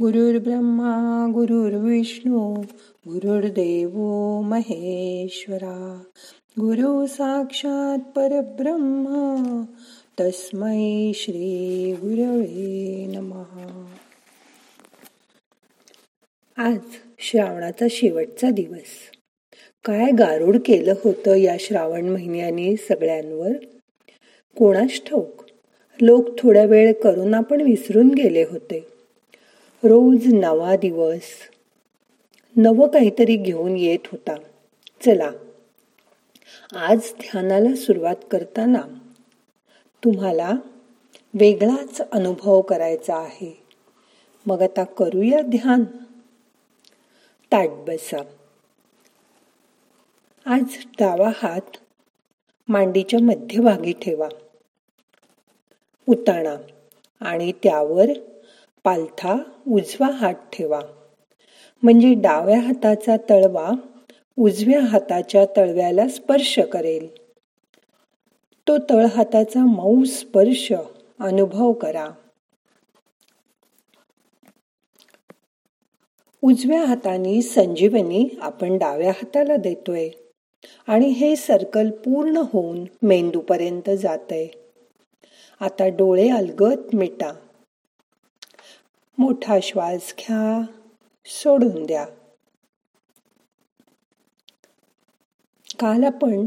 गुरुर्ब्रह्मा 0.00 1.26
गुरुर्विष्णू 1.34 2.54
गुरुर्देव 3.08 3.90
महेश्वरा 4.40 6.02
गुरु 6.60 7.06
साक्षात 7.06 7.98
परब्रह्मा 7.98 9.64
तस्मै 10.20 11.12
श्री 11.14 11.92
गुरवे 11.92 13.06
नमहा 13.06 13.86
आज 16.56 16.78
श्रावणाचा 17.18 17.86
शेवटचा 17.90 18.50
दिवस. 18.50 19.10
काय 19.84 20.10
गारुड 20.10 20.56
केलं 20.66 20.94
होतं 21.04 21.34
या 21.34 21.56
श्रावण 21.60 22.08
महिन्याने 22.08 22.76
सगळ्यांवर? 22.76 23.52
कोणास 24.58 25.00
ठाऊक? 25.06 25.44
लोक 26.00 26.38
थोड्या 26.38 26.64
वेळ 26.64 26.92
करून 26.92 27.34
आपण 27.34 27.60
विसरून 27.60 28.08
गेले 28.08 28.44
होते. 28.50 28.91
रोज 29.84 30.34
नवा 30.34 30.76
दिवस. 30.76 31.22
नवं 32.56 32.88
काहीतरी 32.88 33.36
घेऊन 33.36 33.76
येत 33.76 33.98
होता. 34.12 34.34
चला 35.04 35.30
आज 36.72 36.98
ध्यानाला 36.98 37.76
सुरुवात 37.76 38.16
करताना 38.30 38.82
तुम्हाला 40.04 40.52
वेगळाच 41.34 42.00
अनुभव 42.12 42.60
करायचा 42.60 43.16
आहे. 43.16 43.62
मग 44.46 44.62
आता 44.62 44.84
करूया 44.84 45.40
ध्यान. 45.40 45.84
ताट 47.52 47.68
बसा. 47.68 48.22
आज 50.46 50.64
डावा 50.98 51.30
हात 51.34 51.76
मांडीच्या 52.68 53.20
मध्यभागी 53.20 53.92
ठेवा. 53.92 54.28
उताणा 56.08 56.56
आणि 57.20 57.52
त्यावर 57.52 58.06
पालथा 58.84 59.36
उजवा 59.68 60.06
हात 60.06 60.34
ठेवा. 60.34 60.80
म्हणजे 61.82 62.14
डाव्या 62.14 62.60
हाताचा 62.60 63.16
तळवा 63.16 63.70
उजव्या 64.38 64.80
हाताच्या 64.80 65.44
तळव्याला 65.44 66.08
स्पर्श 66.08 66.58
करेल. 66.58 67.08
तो 68.68 68.78
तळहाताचा 68.78 69.66
मऊ 69.66 70.04
स्पर्श 70.04 70.72
अनुभव 71.20 71.72
करा. 71.72 72.08
उजव्या 76.42 76.84
हाताने 76.84 77.42
संजीवनी 77.42 78.28
आपण 78.40 78.78
डाव्या 78.78 79.10
हाताला 79.10 79.56
देतोय. 79.56 80.08
आणि 80.86 81.06
हे 81.06 81.36
सर्कल 81.36 81.90
पूर्ण 81.90 82.36
होऊन 82.36 82.84
मेंदूपर्यंत 83.02 83.90
जातय. 83.90 84.46
आता 85.60 85.88
डोळे 85.88 86.28
अलगत 86.28 86.94
मिटा. 86.94 87.32
मोठा 89.18 89.58
श्वास 89.62 90.14
घ्या 90.18 90.62
सोडून 91.26 91.86
द्या. 91.86 92.04
काल 95.80 96.04
आपण 96.04 96.46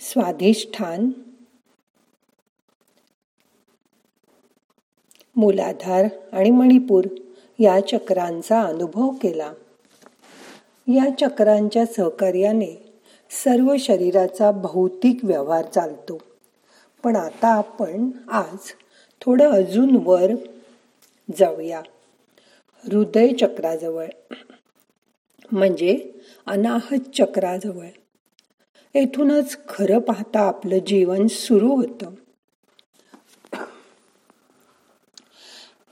स्वाधिष्ठान 0.00 1.10
मूलाधार 5.36 6.04
आणि 6.32 6.50
मणिपूर 6.50 7.04
या 7.58 7.80
चक्रांचा 7.80 8.62
अनुभव 8.62 9.10
केला. 9.10 9.52
या 10.88 11.10
चक्रांच्या 11.20 11.86
सहकार्याने 11.86 13.00
सर्व 13.30 13.76
शरीराचा 13.78 14.50
भौतिक 14.50 15.24
व्यवहार 15.24 15.64
चालतो. 15.64 16.18
पण 17.02 17.16
आता 17.16 17.48
आपण 17.48 18.10
आज 18.28 18.56
थोडं 19.20 19.50
अजून 19.50 19.96
वर 20.04 20.30
जाऊया. 21.38 21.82
हृदय 22.84 23.28
चक्राजवळ 23.40 24.06
म्हणजे 25.52 26.10
अनाहत 26.46 27.00
चक्राजवळ. 27.14 27.86
येथूनच 28.94 29.58
खरं 29.68 29.98
पाहता 29.98 30.40
आपलं 30.40 30.78
जीवन 30.78 31.26
सुरू 31.26 31.74
होतं. 31.74 32.10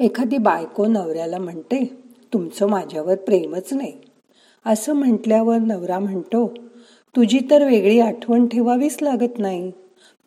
एखादी 0.01 0.39
बायको 0.39 0.87
नवऱ्याला 0.87 1.39
म्हणते 1.39 1.85
तुमचं 2.33 2.67
माझ्यावर 2.67 3.15
प्रेमच 3.15 3.73
नाही. 3.73 3.93
असं 4.67 4.93
म्हटल्यावर 4.93 5.59
नवरा 5.59 5.99
म्हणतो 5.99 6.55
तुझी 7.17 7.39
तर 7.51 7.67
वेगळी 7.67 8.01
आठवण 8.01 8.47
ठेवावीच 8.47 9.03
लागत 9.03 9.39
नाही. 9.39 9.71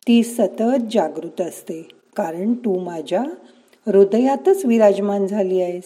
ती 0.07 0.23
सतत 0.23 0.91
जागृत 0.91 1.41
असते 1.41 1.81
कारण 2.15 2.53
तू 2.53 2.79
माझ्या 2.79 3.23
हृदयातच 3.87 4.65
विराजमान 4.65 5.27
झाली 5.27 5.61
आहेस. 5.61 5.83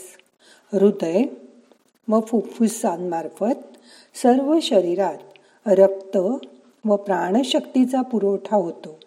हृदय 0.74 1.24
व 2.10 2.20
फुफ्फुसांमार्फत 2.20 3.78
सर्व 4.16 4.60
शरीरात 4.62 5.18
रक्त 5.66 6.18
व 6.86 6.96
प्राणशक्तीचा 6.96 8.02
पुरवठा 8.02 8.56
होतो. 8.56 9.00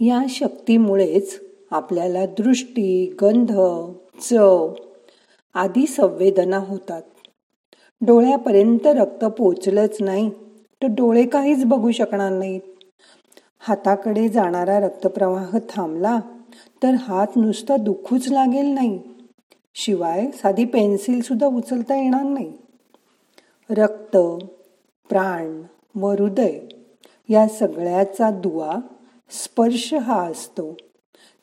या 0.00 0.22
शक्तीमुळेच 0.28 1.40
आपल्याला 1.70 2.26
दृष्टी 2.26 3.16
गंध 3.22 3.52
चव 4.20 4.74
आदी 5.54 5.86
संवेदना 5.86 6.58
होतात. 6.58 7.02
डोळ्यापर्यंत 8.00 8.86
रक्त 8.86 9.24
पोचलंच 9.24 9.96
नाही 10.00 10.30
तर 10.82 10.86
डोळे 10.86 11.26
काहीच 11.26 11.64
बघू 11.64 11.90
शकणार 11.90 12.32
नाहीत. 12.32 12.60
हाताकडे 13.58 14.28
जाणारा 14.28 14.80
रक्तप्रवाह 14.80 15.58
थांबला 15.68 16.20
तर 16.82 16.94
हात 16.94 17.26
नुसता 17.36 17.76
दुखूच 17.76 18.28
लागेल 18.28 18.66
नाही. 18.66 19.02
शिवाय 19.74 20.30
साधी 20.30 20.64
पेन्सिल 20.64 21.22
सुद्धा 21.22 21.46
उचलता 21.46 21.96
येणार 21.96 22.22
नाही. 22.22 22.52
रक्त 23.70 24.16
प्राण 25.08 25.62
व 25.94 26.10
हृदय 26.10 26.60
या 27.28 27.48
सगळ्याचा 27.48 28.30
दुवा 28.30 28.76
स्पर्श 29.30 29.94
हा 29.94 30.30
असतो. 30.30 30.76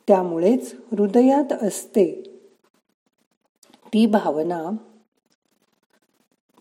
त्यामुळेच 0.08 0.76
हृदयात 0.92 1.64
असते. 1.64 2.24
ती 3.94 4.06
भावना 4.06 4.70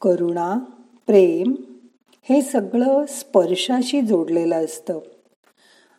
करुणा 0.02 0.58
प्रेम 1.06 1.54
हे 2.22 2.42
सगळं 2.42 3.04
स्पर्शाशी 3.08 4.00
जोडलेलं 4.00 4.64
असतं. 4.64 4.98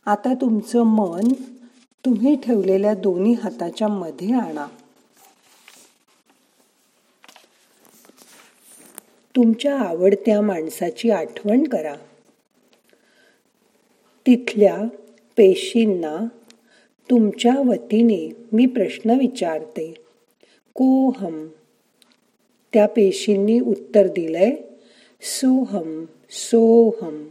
आता 0.05 0.33
तुमचं 0.33 0.83
मन 0.83 1.23
तुम्ही 2.05 2.35
ठेवलेल्या 2.35 2.93
दोन्ही 2.93 3.33
हाताच्या 3.33 3.87
मध्ये 3.87 4.33
आणा. 4.33 4.67
तुमच्या 9.35 9.79
आवडत्या 9.79 10.41
माणसाची 10.41 11.09
आठवण 11.09 11.63
करा. 11.63 11.95
तिथल्या 14.27 14.77
पेशींना 15.37 16.25
तुमच्या 17.09 17.53
वतीने 17.57 18.45
मी 18.51 18.65
प्रश्न 18.65 19.09
विचारते. 19.09 19.93
कोहम. 20.73 21.47
त्या 22.73 22.87
पेशींनी 22.87 23.59
उत्तर 23.59 24.07
दिलंय 24.07 24.51
सोहम 25.21 26.05
सोहम. 26.31 27.27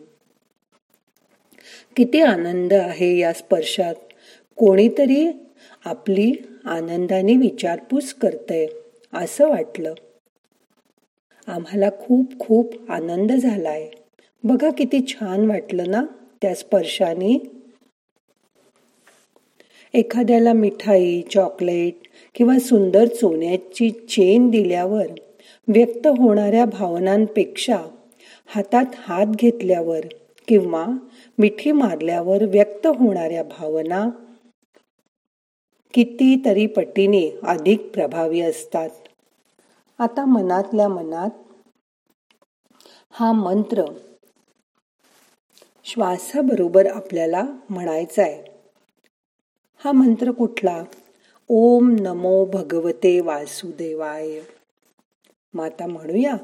किती 1.96 2.20
आनंद 2.20 2.72
आहे 2.72 3.18
या 3.18 3.32
स्पर्शात. 3.32 3.94
कोणीतरी 4.60 5.30
आपली 5.84 6.32
आनंदाने 6.64 7.36
विचारपूस 7.36 8.14
करतय 8.14 8.66
असं 9.12 9.48
वाटलं. 9.48 9.94
आम्हाला 11.46 11.90
खूप 11.90 12.38
खूप 12.40 12.90
आनंद 12.90 13.32
झालाय. 13.32 13.90
बघा 14.44 14.70
किती 14.70 15.06
छान 15.08 15.46
वाटलं 15.46 15.90
ना 15.90 16.04
त्या 16.42 16.54
स्पर्शाने. 16.54 17.38
एखाद्याला 19.94 20.52
मिठाई 20.52 21.22
चॉकलेट 21.22 21.94
किंवा 22.34 22.58
सुंदर 22.58 23.06
सोन्याची 23.06 23.90
चेन 23.90 24.50
दिल्यावर 24.50 25.06
व्यक्त 25.68 26.06
होणाऱ्या 26.06 26.64
भावनांपेक्षा 26.64 27.78
हातात 28.46 28.84
हात 28.98 29.26
घेतल्यावर 29.26 30.00
किंवा 30.48 30.86
मिठी 31.38 31.72
मारल्यावर 31.72 32.44
व्यक्त 32.44 32.86
होणाऱ्या 32.86 33.42
भावना 33.42 34.10
कितीतरी 35.94 36.66
पटीने 36.66 37.30
अधिक 37.42 37.92
प्रभावी 37.92 38.40
असतात. 38.40 38.90
आता 39.98 40.24
मनातल्या 40.24 40.88
मनात 40.88 41.30
हा 43.10 43.32
मंत्र 43.32 43.82
श्वासाबरोबर 45.84 46.86
आपल्याला 46.86 47.44
म्हणायचा 47.70 48.22
आहे 48.22 48.42
हा 49.84 49.92
मंत्र 49.92 50.30
कुठला? 50.30 50.84
ओम 51.48 51.96
नमो 52.00 52.44
भगवते 52.44 53.20
वासुदेवाय. 53.20 54.40
माता 55.54 55.86
म्हणूया. 55.86 56.36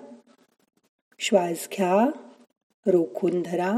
श्वास 1.19 1.69
घ्या 1.77 2.11
रोखून 2.87 3.43
धरा. 3.43 3.73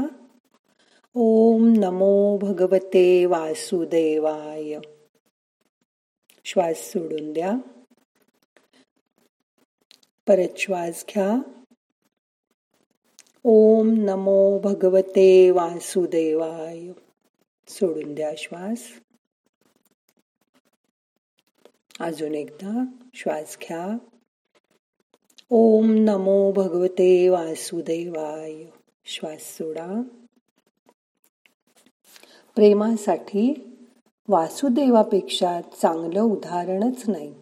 ओम 1.15 1.73
नमो 1.77 2.37
भगवते 2.37 3.25
वासुदेवाय. 3.25 4.79
श्वास 6.49 6.77
सोडून 6.77 7.33
द्या. 7.33 7.51
परत 10.27 10.57
श्वास 10.57 11.05
घ्या. 11.09 11.41
ओम 13.43 13.89
नमो 13.97 14.59
भगवते 14.59 15.51
वासुदेवाय. 15.51 16.87
सोडून 17.67 18.15
द्या 18.15 18.31
श्वास. 18.37 18.83
अजून 21.99 22.35
एकदा 22.35 22.85
श्वास 23.13 23.57
घ्या. 23.61 23.97
ओम 25.49 25.91
नमो 25.91 26.51
भगवते 26.51 27.29
वासुदेवाय. 27.29 28.63
श्वास 29.05 29.41
सोडा. 29.41 30.01
प्रेमासाठी 32.55 33.68
वासुदेवापेक्षा 34.29 35.61
चांगलं 35.61 36.21
उदाहरणच 36.21 37.09
नाही. 37.09 37.35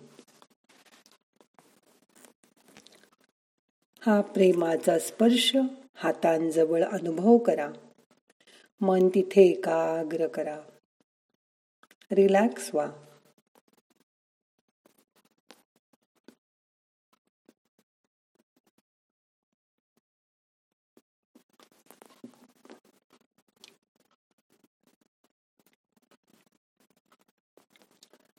हा 4.01 4.21
प्रेमाचा 4.21 4.99
स्पर्श 4.99 5.57
हातांजवळ 5.95 6.83
अनुभव 6.83 7.37
करा. 7.37 7.71
मन 8.81 9.07
तिथे 9.07 9.41
एकाग्र 9.41 10.27
करा. 10.27 10.59
रिलॅक्स 12.11 12.75
व्हा. 12.75 12.91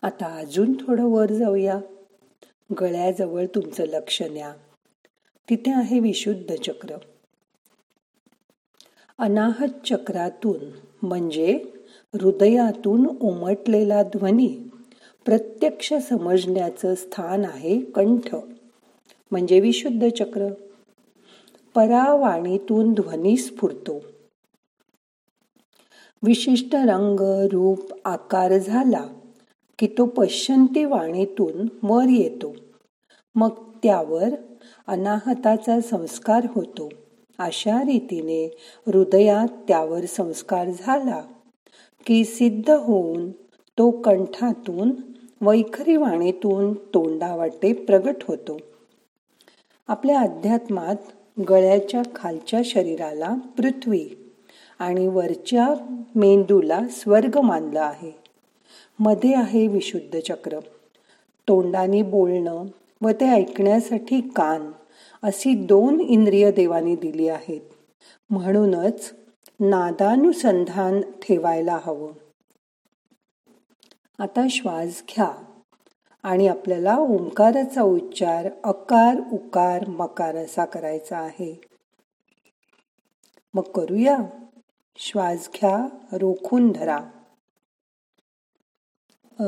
आता 0.08 0.38
अजून 0.38 0.72
थोडं 0.72 1.04
वर 1.04 1.32
जाऊया. 1.32 1.80
गळ्याजवळ 2.80 3.46
तुमचं 3.54 3.84
लक्ष 3.84 4.22
न्या. 4.22 4.52
तिथे 5.50 5.72
आहे 5.72 6.00
विशुद्ध 6.00 6.54
चक्र. 6.54 6.96
अनाहत 9.18 9.86
चक्रातून 9.86 10.70
म्हणजे 11.06 11.58
हृदयातून 12.14 13.06
उमटलेला 13.20 14.02
ध्वनी 14.02 14.58
प्रत्यक्ष 15.24 15.92
समजण्याचं 15.92 16.94
स्थान 16.94 17.44
आहे 17.44 17.80
कंठ 17.80 18.34
म्हणजे 19.30 19.60
विशुद्ध 19.60 20.08
चक्र. 20.08 20.52
परावाणीतून 21.74 22.92
ध्वनी 22.94 23.36
स्फुरतो. 23.36 24.04
विशिष्ट 26.22 26.74
रंग 26.74 27.20
रूप 27.52 27.92
आकार 28.04 28.58
झाला. 28.58 29.17
की 29.78 29.86
तो 29.86 30.04
पश्चंती 30.04 30.84
वाणीतून 30.84 31.68
वर 31.82 32.08
येतो. 32.10 32.54
मग 33.34 33.48
त्यावर 33.82 34.28
अनाहताचा 34.86 35.80
संस्कार 35.80 36.46
होतो. 36.54 36.88
अशा 37.38 37.80
रीतीने 37.80 38.56
हृदयात 38.86 39.48
त्यावर 39.68 40.04
संस्कार 40.04 40.68
झाला 40.68 41.22
की 42.06 42.24
सिद्ध 42.24 42.70
होऊन 42.70 43.30
तो 43.78 43.90
कंठातून 43.90 44.90
वैखरी 45.40 45.96
वाणीतून 45.96 46.72
तोंडावाटे 46.72 47.72
प्रगट 47.72 48.16
होतो. 48.28 48.58
आपल्या 49.88 50.20
अध्यात्मात 50.20 50.96
गळ्याच्या 51.48 52.02
खालच्या 52.14 52.60
शरीराला 52.64 53.34
पृथ्वी 53.56 54.08
आणि 54.78 55.08
वरच्या 55.08 55.74
मेंदूला 56.14 56.80
स्वर्ग 56.90 57.40
मानलं 57.40 57.80
आहे. 57.80 58.27
मध्ये 59.00 59.34
आहे 59.34 59.66
विशुद्ध 59.66 60.18
चक्र. 60.20 60.60
तोंडाने 61.48 62.02
बोलणं 62.02 62.64
व 63.02 63.10
ते 63.10 63.28
ऐकण्यासाठी 63.28 64.20
कान 64.20 64.72
अशी 65.22 65.54
दोन 65.54 66.00
इंद्रिय 66.00 66.52
देवाने 66.52 66.96
दिली 66.96 67.28
आहेत. 67.28 67.60
म्हणूनच 68.30 69.14
नादानुसंधान 69.60 71.00
ठेवायला 71.00 71.78
हवं. 71.82 72.12
आता 74.18 74.46
श्वास 74.50 75.02
घ्या 75.16 75.32
आणि 76.22 76.48
आपल्याला 76.48 76.96
ओंकाराचा 76.96 77.82
उच्चार 77.82 78.48
अकार 78.64 79.16
उकार 79.32 79.88
मकार 79.88 80.36
असा 80.36 80.64
करायचा 80.64 81.18
आहे. 81.18 81.60
मग 83.54 83.62
करूया. 83.62 84.16
श्वास 84.96 85.48
घ्या 85.54 85.88
रोखून 86.12 86.72
धरा. 86.72 86.98
हा 89.40 89.44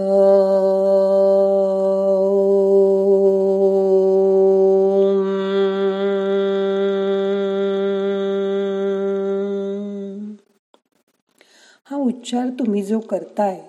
उच्चार 11.97 12.49
तुम्ही 12.49 12.83
जो 12.83 13.01
करताय 13.01 13.61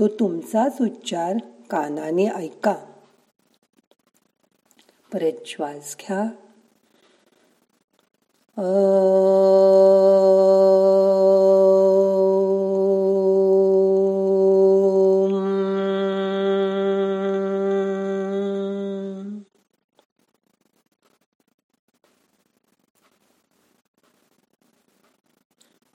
तो 0.00 0.08
तुमचाच 0.08 0.76
उच्चार 0.80 1.36
कानाने 1.70 2.26
ऐका. 2.26 2.74
परत 5.12 5.32
श्वास 5.46 5.96
घ्या. 6.00 6.30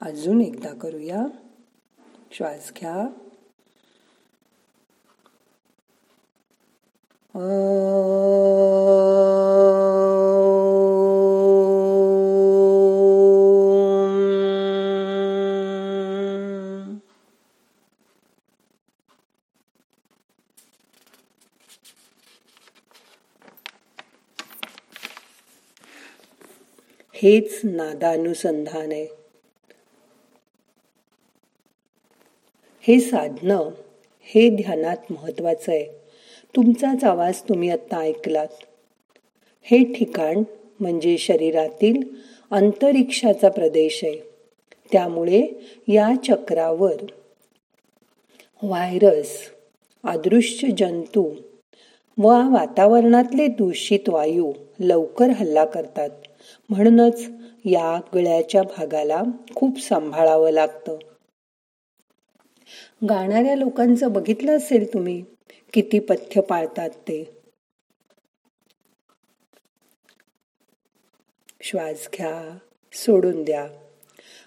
अजून 0.01 0.41
एकदा 0.41 0.73
करूया. 0.73 1.25
श्वास 2.31 2.71
घ्या. 2.77 3.07
हेच 27.13 27.61
नादानुसंधान. 27.63 28.91
आहे 28.91 29.24
हे 32.87 32.99
साधणं 32.99 33.69
हे 34.21 34.49
ध्यानात 34.49 34.97
महत्वाचं 35.09 35.71
आहे. 35.71 35.85
तुमचाच 36.55 37.03
आवाज 37.03 37.41
तुम्ही 37.41 37.69
आत्ता 37.69 37.97
ऐकलात. 37.97 38.47
हे 39.63 39.93
ठिकाण 39.93 40.43
म्हणजे 40.79 41.17
शरीरातील 41.17 42.03
अंतरिक्षाचा 42.51 43.49
प्रदेश 43.49 43.99
आहे. 44.03 44.19
त्यामुळे 44.91 45.47
या 45.87 46.13
चक्रावर 46.27 47.05
व्हायरस 48.63 49.37
अदृश्य 50.03 50.67
जंतू 50.77 51.33
व 52.17 52.27
वातावरणातले 52.27 53.47
दूषित 53.47 54.09
वायू 54.09 54.53
लवकर 54.79 55.29
हल्ला 55.29 55.65
करतात. 55.65 56.09
म्हणूनच 56.69 57.29
या 57.65 58.01
गळ्याच्या 58.15 58.61
भागाला 58.61 59.23
खूप 59.55 59.79
सांभाळावं 59.79 60.51
लागतं. 60.51 60.97
गाणाऱ्या 63.03 63.55
लोकांचं 63.55 64.13
बघितलं 64.13 64.57
असेल 64.57 64.93
तुम्ही? 64.93 65.25
किती 65.73 65.99
पथ्य 65.99 66.41
पाळतात 66.41 66.89
ते? 66.89 67.37
श्वास 71.61 72.09
घ्या 72.17 72.57
सोडून 72.93 73.43
द्या. 73.43 73.67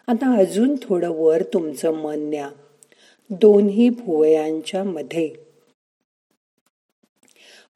आता 0.06 0.38
अजून 0.38 0.76
थोडं 0.82 1.10
वर 1.10 1.42
तुमचं 1.42 1.90
मन 1.90 2.18
न्या. 2.18 2.50
दोन्ही 3.30 3.88
भुवयांच्या 3.88 4.84
मध्ये. 4.84 5.34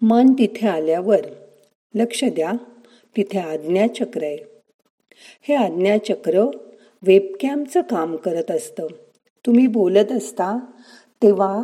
मन 0.02 0.26
तिथे 0.32 0.68
आल्यावर 0.68 1.26
लक्ष 1.94 2.24
द्या. 2.24 2.52
तिथे 3.16 3.38
आज्ञाचक्र 3.38 4.22
आहे. 4.22 4.38
हे 5.42 5.54
आज्ञाचक्र 5.54 6.40
वेबकॅमचं 7.02 7.80
काम 7.80 8.16
करत 8.16 8.50
असतं. 8.50 8.86
तुम्ही 9.46 9.66
बोलत 9.66 10.12
असता 10.12 10.58
तेव्हा 11.22 11.62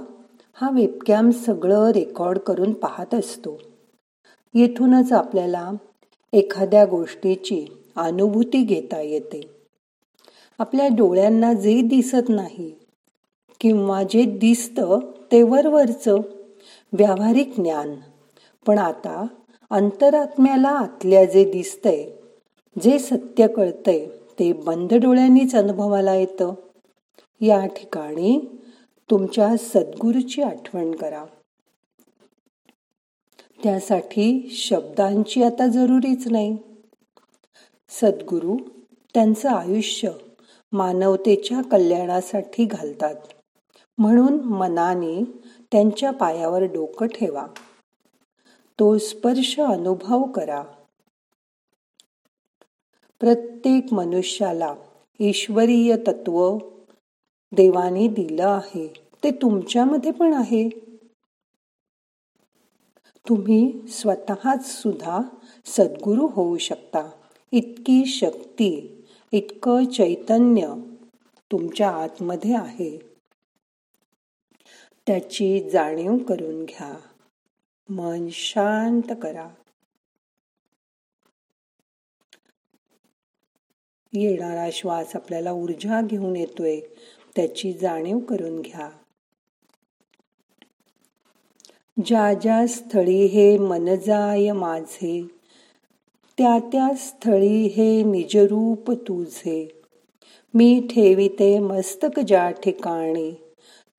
हा 0.55 0.71
वेबकॅम 0.71 1.31
सगळं 1.31 1.91
रेकॉर्ड 1.91 2.39
करून 2.39 2.73
पाहत 2.73 3.15
असतो. 3.15 3.59
येथूनच 4.55 5.13
आपल्याला 5.13 5.71
एखाद्या 6.33 6.85
गोष्टीची 6.85 7.67
अनुभूती 7.97 8.63
घेता 8.63 9.01
येते. 9.01 9.41
आपल्या 10.59 10.89
डोळ्यांना 10.89 11.53
जे 11.53 11.83
दिसत 11.83 12.29
नाही 12.29 12.75
किंवा 13.61 14.03
जे 14.03 14.25
दिसतं 14.25 14.99
ते 15.33 15.43
वरवरचं 15.43 16.17
व्यावहारिक 16.93 17.61
ज्ञान. 17.61 17.95
पण 18.67 18.79
आता 18.79 19.27
अंतरात्म्याला 19.71 20.69
आतल्या 20.69 21.25
जे 21.25 21.45
दिसतंय 21.45 22.11
जे 22.83 22.99
सत्य 22.99 23.47
कळतंय 23.47 24.07
ते 24.07 24.53
बंद 24.53 24.95
डोळ्यांनीच 24.95 25.55
अनुभवाला 25.55 26.15
येतं. 26.15 26.55
या 27.41 27.67
ठिकाणी 27.67 28.41
तुमच्या 29.11 29.57
सद्गुरूची 29.57 30.43
आठवण 30.43 30.95
करा. 30.95 31.25
त्यासाठी 33.63 34.49
शब्दांची 34.51 35.43
आता 35.43 35.67
जरुरीच 35.67 36.29
नाही. 36.29 36.57
सद्गुरू 37.89 38.57
त्यांचं 39.15 39.49
आयुष्य 39.49 40.11
मानवतेच्या 40.73 41.63
कल्याणासाठी 41.63 42.65
घालतात. 42.65 43.15
म्हणून 43.99 44.41
मनाने 44.41 45.25
त्यांच्या 45.73 46.11
पायावर 46.11 46.63
डोकं 46.63 47.07
ठेवा. 47.07 47.47
तो 48.81 48.99
स्पर्श 48.99 49.61
अनुभव 49.61 50.23
करा. 50.23 50.63
प्रत्येक 53.21 53.93
मनुष्याला 53.93 54.75
ईश्वरीय 55.21 55.97
तत्व 55.97 56.59
देवाने 57.53 58.09
दिलं 58.09 58.47
आहे. 58.47 58.93
ते 59.25 59.31
तुमच्यामध्ये 59.31 60.11
पण 60.11 60.33
आहे. 60.33 60.69
तुम्ही 63.29 63.89
स्वतःच 63.89 64.67
सुद्धा 64.67 65.21
सद्गुरू 65.67 66.27
होऊ 66.27 66.59
शकता. 66.59 67.11
इतकी 67.53 68.07
शक्ती 68.07 69.05
इतकं 69.33 69.87
चैतन्य 69.87 70.75
तुमच्या 71.53 71.91
आतमध्ये 71.91 72.57
आहे. 72.57 72.99
त्याची 75.07 75.71
जाणीव 75.71 76.17
करून 76.17 76.65
घ्या. 76.65 76.95
मन 77.89 78.29
शांत 78.31 79.13
करा. 79.23 79.49
येणारा 84.13 84.69
श्वास 84.73 85.17
आपल्याला 85.17 85.53
ऊर्जा 85.53 86.01
घेऊन 86.07 86.37
येतोय. 86.37 86.81
त्याची 87.39 87.73
जाणीव 87.73 88.19
करून 88.19 88.61
घ्या. 88.61 88.89
ज्या 92.05 92.35
ज्या 92.35 92.67
स्थळी 92.67 93.27
हे 93.27 93.59
मनजाय 93.59 94.53
माझे 94.53 95.27
त्या 96.39 96.59
त्या 96.59 96.95
स्थळी 96.97 97.67
हे 97.67 98.03
निजरूप 98.03 98.91
तुझे. 98.91 99.83
मी 100.55 100.87
ठेविते 100.91 101.59
मस्तक 101.59 102.21
ज्या 102.21 102.51
ठिकाणी 102.51 103.33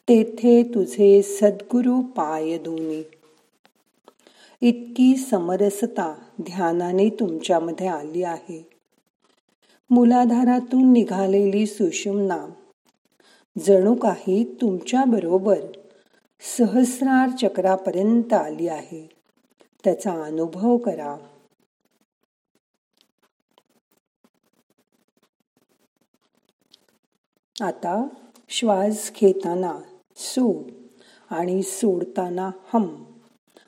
तेथे 0.09 0.63
तुझे 0.63 1.21
सद्गुरु 1.21 2.01
पाय 2.01 2.57
दोनी. 2.57 3.03
इतकी 4.61 5.15
समरसता 5.15 6.15
ध्यानाने 6.41 7.09
तुमच्यामध्ये 7.09 7.87
आली 7.87 8.23
आहे. 8.23 8.69
मुलाधारातून 9.89 10.93
निघालेली 10.93 11.65
सुषुम्ना 11.65 12.47
जणू 13.65 13.95
काही 13.95 14.57
तुमच्या 14.61 15.03
बरोबर 15.03 15.59
सहस्रार 16.57 17.29
चक्रापर्यंत 17.41 18.33
आली 18.33 18.67
आहे. 18.67 19.09
त्याचा 19.83 20.23
अनुभव 20.23 20.77
करा. 20.77 21.17
आता 27.61 28.07
श्वास 28.49 29.11
घेताना 29.21 29.79
सो 30.15 30.63
आणि 31.29 31.63
सोडताना 31.63 32.51
हम 32.73 33.03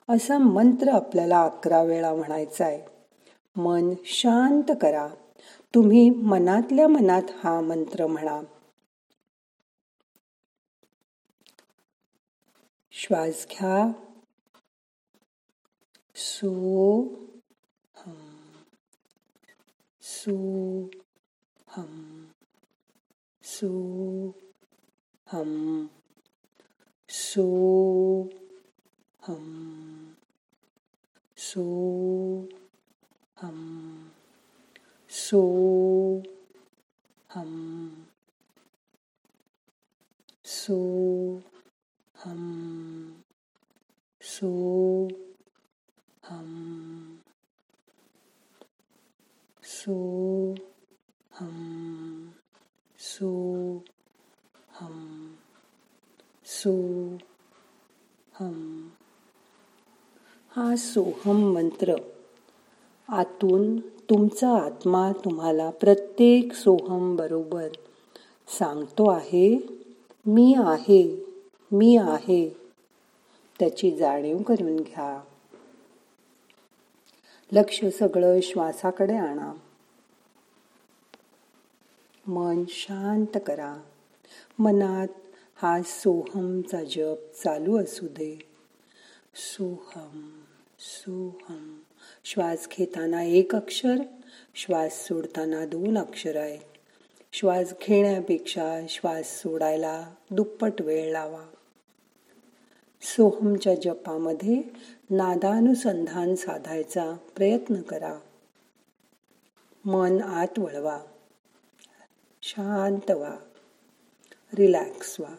असा 0.09 0.37
मंत्र 0.37 0.89
आपल्याला 0.89 1.43
अकरा 1.43 1.83
वेळा 1.83 2.13
म्हणायचा 2.13 2.65
आहे 2.65 2.81
मन 3.55 3.93
शांत 4.05 4.75
करा. 4.81 5.07
तुम्ही 5.75 6.09
मनातल्या 6.09 6.87
मनात 6.87 7.23
हा 7.43 7.61
मंत्र 7.61 8.07
म्हणा. 8.07 8.41
श्वास 13.01 13.45
घ्या 13.51 13.75
सो 16.15 16.49
हम 17.95 18.17
सो 20.03 20.35
हम 21.67 21.93
सो 23.43 23.69
हम 25.27 25.53
सो 27.09 27.45
हम 29.23 29.47
सो 31.37 31.65
हम 33.37 33.59
सो 35.09 35.41
हम 37.29 37.51
सो 40.45 40.79
हम 42.25 43.11
सो 44.21 45.07
हम 46.23 47.15
सो 49.63 50.53
हम 51.31 52.27
सो 52.99 53.77
हम 54.71 55.27
सो 56.45 57.15
हम। 58.39 58.89
हा 60.55 60.75
सोहम 60.75 61.53
मंत्र. 61.53 61.95
आतून 63.07 63.79
तुमचा 63.79 64.49
आत्मा 64.49 65.11
तुम्हाला 65.11 65.69
प्रत्येक 65.69 66.53
सोहम 66.53 67.15
बरोबर 67.15 67.67
सांगतो 68.59 69.09
आहे 69.09 69.57
मी 70.25 70.55
आहे. 70.57 71.20
मी 71.71 71.97
आहे. 71.97 72.55
त्याची 73.59 73.97
जाणीव 73.97 74.37
करून 74.37 74.75
घ्या. 74.75 75.23
लक्ष 77.51 77.85
सगळं 77.99 78.39
श्वासाकडे 78.41 79.15
आणा. 79.15 79.53
मन 82.27 82.63
शांत 82.69 83.37
करा. 83.45 83.77
मनात 84.59 85.07
हा 85.55 85.81
सोहमचा 85.81 86.83
जप 86.83 87.17
चालू 87.43 87.83
असू 87.83 88.07
दे. 88.07 88.43
सोहम 89.35 90.41
सोहम. 90.79 91.79
श्वास 92.23 92.67
घेताना 92.77 93.23
एक 93.23 93.55
अक्षर 93.55 93.95
श्वास 94.55 95.07
सोडताना 95.07 95.65
दोन 95.65 95.97
अक्षर 95.97 96.35
आहेत 96.35 96.59
श्वास 97.33 97.73
घेण्यापेक्षा 97.87 98.79
श्वास 98.89 99.41
सोडायला 99.41 100.13
दुप्पट 100.31 100.81
वेळ 100.81 101.11
लावा. 101.11 101.45
सोहमच्या 103.01 103.75
जपामध्ये 103.75 104.61
नादानुसंधान 105.09 106.35
साधायचा 106.35 107.15
प्रयत्न 107.35 107.81
करा. 107.81 108.19
मन 109.85 110.21
आत 110.21 110.59
वळवा. 110.59 110.99
शांत 112.41 113.11
व्हा. 113.11 113.37
रिलॅक्स 114.53 115.19
व्हा. 115.19 115.35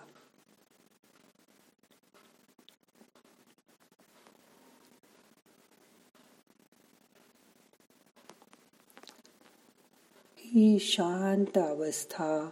ही 10.37 10.78
शांत 10.78 11.59
अवस्था 11.59 12.50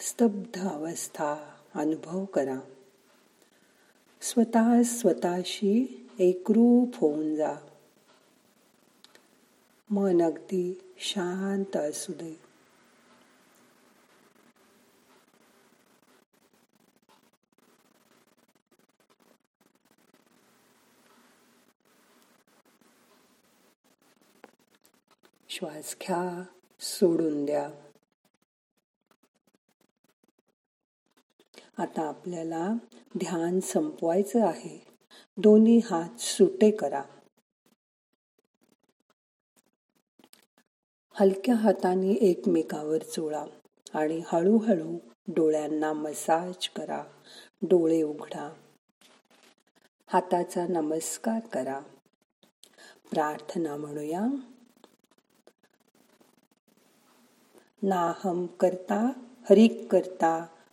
स्तब्ध 0.00 0.68
अवस्था 0.68 1.54
अनुभव 1.74 2.24
करा. 2.24 2.58
स्वतः 4.28 4.82
स्वतःशी 4.82 6.08
एकरूप 6.18 6.88
होऊन 6.94 7.36
जा. 7.36 7.54
मन 9.90 10.22
अगदी 10.22 10.94
शांत 10.98 11.76
असू 11.76 12.12
दे. 12.12 12.40
श्वास 25.48 25.96
घ्या 26.02 26.44
सोडून 26.80 27.44
द्या. 27.44 27.85
आता 31.78 32.08
आपल्याला 32.08 32.72
ध्यान 33.18 33.60
संपवायचं 33.60 34.46
आहे. 34.46 34.86
दोन्ही 35.36 35.78
हात 35.78 36.20
सुटे 36.20 36.70
करा. 36.70 37.02
हलक्या 41.10 41.54
हाताने 41.54 42.12
एकमेकावर 42.12 43.02
चोळा 43.02 43.44
आणि 43.94 44.22
हळूहळू 44.26 44.98
डोळ्यांना 45.28 45.92
मसाज 45.92 46.68
करा. 46.68 47.04
डोळे 47.62 48.02
उघडा. 48.02 48.54
हाताचा 50.06 50.66
नमस्कार 50.66 51.46
करा. 51.46 51.80
प्रार्थना 53.10 53.76
म्हणूया. 53.76 54.20
नाहम 57.82 58.46
करता 58.46 59.12
हरिक 59.50 59.88
करता 59.90 60.46